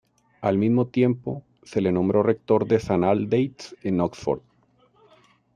Al 0.41 0.57
mismo 0.57 0.87
tiempo, 0.87 1.43
se 1.61 1.79
le 1.79 1.91
nombró 1.91 2.23
rector 2.23 2.65
de 2.67 2.79
San 2.79 3.03
Aldate’s, 3.03 3.75
en 3.83 4.01
Oxford. 4.01 4.41